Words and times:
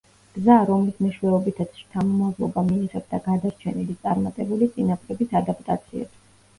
გზა, 0.35 0.53
რომლის 0.69 0.95
მეშვეობითაც 1.05 1.75
შთამომავლობა 1.83 2.65
მიიღებდა 2.71 3.23
გადარჩენილი, 3.29 4.01
წარმატებული 4.09 4.75
წინაპრების 4.75 5.41
ადაპტაციებს. 5.47 6.31